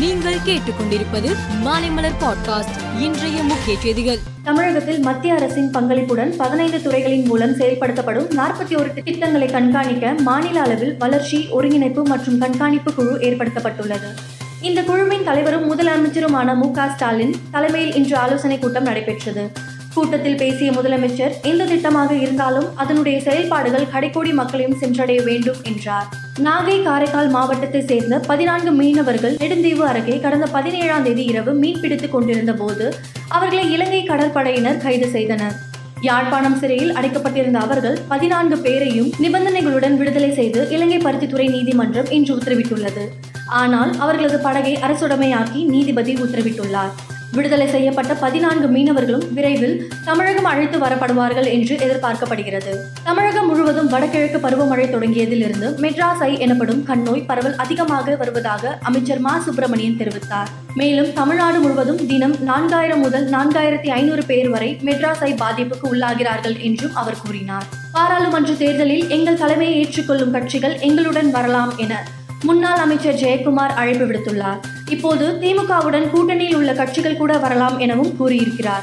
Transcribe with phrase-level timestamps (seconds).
[0.00, 4.18] நீங்கள் கேட்டுக்கொண்டிருப்பது மாலைமலர் பாட்காஸ்ட் இன்றைய முக்கிய செய்திகள்.
[4.42, 11.48] தமிழகத்தில் மத்திய அரசின் பங்களிப்புடன் பதினைந்து துறைகளின் மூலம் செயல்படுத்தப்படும் நாற்பத்தி ஒரு திட்டங்களை கண்காணிக்க மாநில அளவில் வளர்ச்சி
[11.48, 14.06] ஒருங்கிணைப்பு மற்றும் கண்காணிப்பு குழு ஏற்படுத்தப்பட்டுள்ளது.
[14.60, 19.50] இந்த குழுவின் தலைவரும் முதலமைச்சருமான மு ஸ்டாலின் தலைமையில் இன்று ஆலோசனை கூட்டம் நடைபெற்றது.
[19.94, 26.28] கூட்டத்தில் பேசிய முதலமைச்சர் எந்த திட்டமாக இருந்தாலும் அதனுடைய செயல்பாடுகள் கடைக்கோடி மக்களையும் சென்றடைய வேண்டும் என்றார்.
[26.44, 32.52] நாகை காரைக்கால் மாவட்டத்தை சேர்ந்த பதினான்கு மீனவர்கள் நெடுந்தீவு அருகே கடந்த பதினேழாம் தேதி இரவு மீன் பிடித்துக் கொண்டிருந்த
[32.52, 32.86] போது
[33.28, 35.56] அவர்களை இலங்கை கடற்படையினர் கைது செய்தனர்.
[36.00, 43.06] யாழ்ப்பாணம் சிறையில் அடைக்கப்பட்டிருந்த அவர்கள் பதினான்கு பேரையும் நிபந்தனைகளுடன் விடுதலை செய்து இலங்கை பருத்தித்துறை நீதிமன்றம் இன்று உத்தரவிட்டுள்ளது.
[43.62, 46.94] ஆனால் அவர்களது படகை அரசுடைமையாக்கி நீதிபதி உத்தரவிட்டுள்ளார்.
[47.32, 52.72] விடுதலை செய்யப்பட்ட பதினான்கு மீனவர்களும் விரைவில் தமிழகம் அழைத்து வரப்படுவார்கள் என்று எதிர்பார்க்கப்படுகிறது.
[53.04, 59.38] தமிழகம் முழுவதும் வடகிழக்கு பருவமழை தொடங்கியதிலிருந்து மெட்ராஸ் ஐ எனப்படும் கண்ணோய் பரவல் அதிகமாக வருவதாக அமைச்சர் மா.
[59.38, 60.48] சுப்பிரமணியன் தெரிவித்தார்.
[60.74, 66.94] மேலும் தமிழ்நாடு முழுவதும் தினம் நான்காயிரம் முதல் நான்காயிரத்தி ஐநூறு பேர் வரை மெட்ராஸ் ஐ பாதிப்புக்கு உள்ளாகிறார்கள் என்றும்
[66.94, 67.64] அவர் கூறினார்.
[67.92, 72.04] பாராளுமன்ற தேர்தலில் எங்கள் தலைமையை ஏற்றுக்கொள்ளும் கட்சிகள் எங்களுடன் வரலாம் என
[72.42, 74.60] முன்னாள் அமைச்சர் ஜெயக்குமார் அழைப்பு விடுத்துள்ளார்.
[74.88, 78.82] இப்போது திமுகவுடன் கூட்டணியில் உள்ள கட்சிகள் கூட வரலாம் எனவும் கூறியிருக்கிறார்.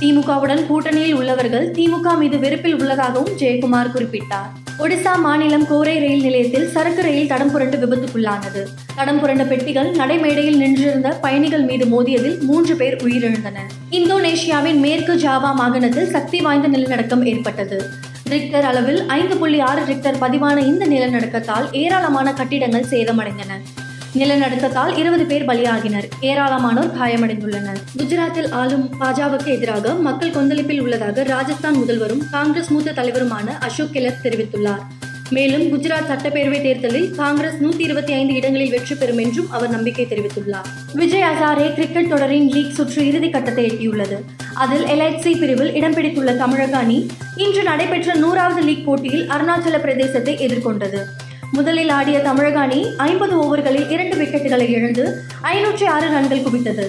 [0.00, 4.50] திமுகவுடன் கூட்டணியில் உள்ளவர்கள் திமுக மீது வெறுப்பில் உள்ளதாகவும் ஜெயக்குமார் குறிப்பிட்டார்.
[4.78, 8.64] ஒடிசா மாநிலம் கோரை ரயில் நிலையத்தில் சரக்கு ரயில் தடம் புரண்டு விபத்துக்குள்ளானது.
[8.96, 13.70] தடம் புரண்ட பெட்டிகள் நடைமேடையில் நின்றிருந்த பயணிகள் மீது மோதியதில் மூன்று பேர் உயிரிழந்தனர்.
[13.90, 17.90] இந்தோனேஷியாவின் மேற்கு ஜாவா மாகாணத்தில் சக்தி வாய்ந்த நிலநடுக்கம் ஏற்பட்டது.
[18.30, 23.52] ரிக்டர் அளவில் ஐந்து புள்ளி ஆறு ரிக்டர் பதிவான இந்த நிலநடுக்கத்தால் ஏராளமான கட்டிடங்கள் சேதமடைந்தன.
[24.18, 26.08] நிலநடுக்கத்தால் இருபது பேர் பலியாகினர்.
[26.20, 27.80] ஏராளமானோர் காயமடைந்துள்ளனர்.
[27.98, 34.82] குஜராத்தில் ஆளும் பாஜகவுக்கு எதிராக மக்கள் கொந்தளிப்பில் உள்ளதாக ராஜஸ்தான் முதல்வரும் காங்கிரஸ் மூத்த தலைவருமான அசோக் கெலட் தெரிவித்துள்ளார்.
[35.30, 40.68] மேலும் குஜராத் சட்டப்பேரவை தேர்தலில் காங்கிரஸ் நூத்தி இருபத்தி ஐந்து இடங்களில் வெற்றி பெறும் என்றும் அவர் நம்பிக்கை தெரிவித்துள்ளார்.
[40.92, 44.18] விஜய் ஹசாரே கிரிக்கெட் தொடரின் லீக் சுற்று இறுதி கட்டத்தை எட்டியுள்ளது.
[44.56, 51.00] அதில் எல்ஐசி பிரிவில் இடம் பிடித்துள்ள தமிழக அணி இன்று நடைபெற்ற நூறாவது லீக் போட்டியில் அருணாச்சல பிரதேசத்தை எதிர்கொண்டது.
[51.52, 55.04] முதலில் ஆடிய தமிழக அணி ஐம்பது ஓவர்களில் இரண்டு விக்கெட்டுகளை இழந்து
[55.42, 56.86] ஐநூற்றி ஆறு ரன்கள் குவித்தது.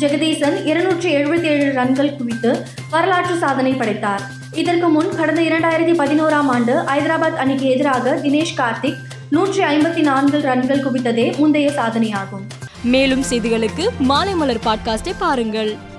[0.00, 4.22] ஜெகதீசன் இருநூற்றி எழுபத்தி ஏழு ரன்கள் குவித்து வரலாற்று சாதனை படைத்தார்.
[4.52, 10.84] இதற்கு முன் கடந்த இரண்டாயிரத்தி பதினோராம் ஆண்டு ஐதராபாத் அணிக்கு எதிராக தினேஷ் கார்த்திக் நூற்றி ஐம்பத்தி நான்கு ரன்கள்
[10.84, 12.44] குவித்ததே முந்தைய சாதனையாகும்.
[12.82, 15.90] மேலும் செய்திகளுக்கு மாலை மலர் பாட்காஸ்டை பாருங்கள்.